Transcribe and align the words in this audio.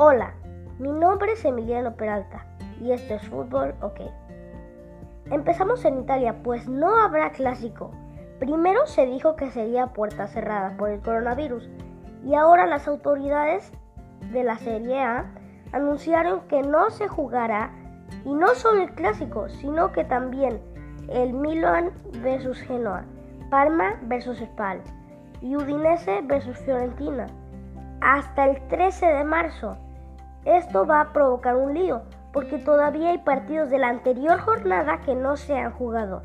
Hola, 0.00 0.32
mi 0.78 0.92
nombre 0.92 1.32
es 1.32 1.44
Emiliano 1.44 1.96
Peralta 1.96 2.46
y 2.80 2.92
esto 2.92 3.14
es 3.14 3.28
Fútbol 3.28 3.74
OK. 3.80 3.98
Empezamos 5.28 5.84
en 5.84 5.98
Italia, 5.98 6.36
pues 6.44 6.68
no 6.68 6.96
habrá 7.00 7.32
clásico. 7.32 7.90
Primero 8.38 8.86
se 8.86 9.06
dijo 9.06 9.34
que 9.34 9.50
sería 9.50 9.88
puerta 9.88 10.28
cerrada 10.28 10.76
por 10.76 10.90
el 10.90 11.00
coronavirus 11.00 11.68
y 12.24 12.36
ahora 12.36 12.66
las 12.66 12.86
autoridades 12.86 13.72
de 14.30 14.44
la 14.44 14.56
Serie 14.58 15.02
A 15.02 15.34
anunciaron 15.72 16.42
que 16.42 16.62
no 16.62 16.90
se 16.90 17.08
jugará 17.08 17.72
y 18.24 18.32
no 18.32 18.54
solo 18.54 18.82
el 18.82 18.92
clásico, 18.92 19.48
sino 19.48 19.90
que 19.90 20.04
también 20.04 20.60
el 21.08 21.32
Milan 21.32 21.90
versus 22.22 22.60
Genoa, 22.60 23.04
Parma 23.50 23.98
versus 24.02 24.38
Spal 24.38 24.80
y 25.40 25.56
Udinese 25.56 26.20
versus 26.22 26.56
Fiorentina 26.58 27.26
hasta 28.00 28.44
el 28.44 28.68
13 28.68 29.06
de 29.06 29.24
marzo. 29.24 29.76
Esto 30.48 30.86
va 30.86 31.02
a 31.02 31.12
provocar 31.12 31.56
un 31.56 31.74
lío, 31.74 32.00
porque 32.32 32.56
todavía 32.56 33.10
hay 33.10 33.18
partidos 33.18 33.68
de 33.68 33.76
la 33.76 33.88
anterior 33.88 34.40
jornada 34.40 35.02
que 35.02 35.14
no 35.14 35.36
se 35.36 35.54
han 35.54 35.72
jugado. 35.72 36.22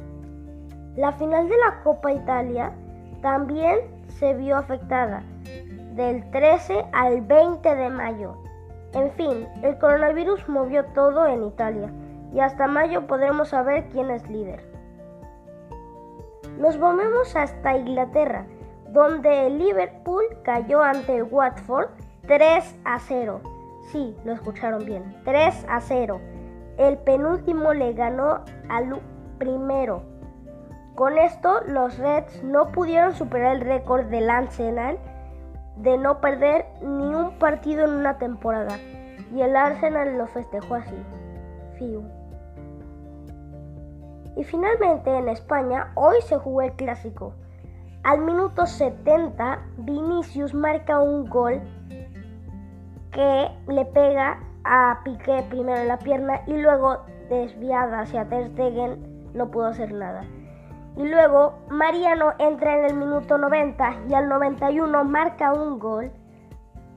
La 0.96 1.12
final 1.12 1.50
de 1.50 1.58
la 1.58 1.84
Copa 1.84 2.14
Italia 2.14 2.72
también 3.22 3.80
se 4.08 4.34
vio 4.34 4.56
afectada, 4.56 5.24
del 5.96 6.24
13 6.32 6.86
al 6.94 7.20
20 7.20 7.76
de 7.76 7.90
mayo. 7.90 8.38
En 8.94 9.12
fin, 9.12 9.46
el 9.62 9.78
coronavirus 9.78 10.48
movió 10.48 10.86
todo 10.94 11.28
en 11.28 11.44
Italia 11.44 11.92
y 12.32 12.40
hasta 12.40 12.66
mayo 12.68 13.06
podremos 13.08 13.50
saber 13.50 13.90
quién 13.90 14.10
es 14.10 14.26
líder. 14.30 14.64
Nos 16.58 16.80
volvemos 16.80 17.36
hasta 17.36 17.76
Inglaterra, 17.76 18.46
donde 18.88 19.48
el 19.48 19.58
Liverpool 19.58 20.24
cayó 20.44 20.82
ante 20.82 21.18
el 21.18 21.24
Watford 21.24 21.90
3 22.26 22.80
a 22.86 23.00
0. 23.00 23.53
Sí, 23.92 24.16
lo 24.26 24.34
escucharon 24.34 24.86
bien, 24.86 25.04
3 25.26 25.66
a 25.70 25.82
0. 25.82 26.20
El 26.78 26.98
penúltimo 26.98 27.74
le 27.74 27.94
ganó 27.94 28.44
al 28.70 29.02
primero. 29.38 30.04
Con 30.96 31.18
esto, 31.18 31.62
los 31.68 31.98
Reds 31.98 32.44
no 32.44 32.72
pudieron 32.72 33.14
superar 33.14 33.56
el 33.56 33.62
récord 33.62 34.06
del 34.06 34.30
Arsenal 34.30 34.98
de 35.78 35.98
no 35.98 36.22
perder 36.22 36.66
ni 36.82 37.14
un 37.16 37.38
partido 37.40 37.86
en 37.86 37.92
una 37.92 38.18
temporada. 38.18 38.78
Y 39.34 39.42
el 39.42 39.56
Arsenal 39.56 40.18
lo 40.18 40.28
festejó 40.28 40.76
así. 40.76 40.96
Fiu. 41.78 42.04
Y 44.36 44.44
finalmente 44.44 45.16
en 45.16 45.30
España 45.30 45.92
hoy 45.96 46.16
se 46.22 46.38
jugó 46.38 46.62
el 46.62 46.74
clásico. 46.74 47.34
Al 48.04 48.22
minuto 48.22 48.66
70, 48.66 49.62
Vinicius 49.78 50.54
marca 50.54 51.00
un 51.00 51.30
gol 51.30 51.62
que 53.14 53.50
le 53.68 53.86
pega 53.86 54.40
a 54.64 55.00
Piqué 55.04 55.44
primero 55.50 55.80
en 55.80 55.88
la 55.88 56.00
pierna 56.00 56.42
y 56.48 56.58
luego 56.58 57.00
desviada 57.30 58.02
hacia 58.02 58.28
Ter 58.28 58.50
Stegen 58.52 59.32
no 59.34 59.50
pudo 59.50 59.68
hacer 59.68 59.92
nada. 59.92 60.24
Y 60.96 61.08
luego 61.08 61.54
Mariano 61.70 62.34
entra 62.38 62.78
en 62.78 62.86
el 62.86 62.94
minuto 62.96 63.38
90 63.38 63.96
y 64.10 64.14
al 64.14 64.30
91 64.30 65.04
marca 65.06 65.54
un 65.54 65.80
gol 65.80 66.12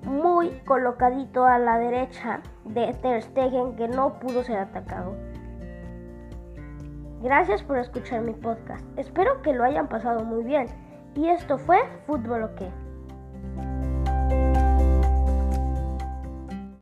muy 0.02 0.50
colocadito 0.66 1.44
a 1.44 1.58
la 1.58 1.78
derecha 1.78 2.40
de 2.64 2.92
Ter 3.02 3.22
Stegen 3.22 3.76
que 3.76 3.88
no 3.88 4.18
pudo 4.18 4.42
ser 4.42 4.58
atacado. 4.58 5.14
Gracias 7.22 7.62
por 7.62 7.78
escuchar 7.78 8.20
mi 8.20 8.34
podcast. 8.34 8.86
Espero 8.98 9.42
que 9.42 9.52
lo 9.52 9.64
hayan 9.64 9.88
pasado 9.88 10.24
muy 10.24 10.44
bien. 10.44 10.66
Y 11.14 11.28
esto 11.28 11.56
fue 11.56 11.78
Fútbol 12.06 12.44
OK. 12.44 12.85